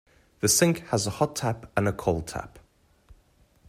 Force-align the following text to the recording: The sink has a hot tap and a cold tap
The 0.39 0.47
sink 0.47 0.79
has 0.87 1.05
a 1.05 1.11
hot 1.11 1.35
tap 1.35 1.71
and 1.77 1.87
a 1.87 1.93
cold 1.93 2.25
tap 2.25 2.57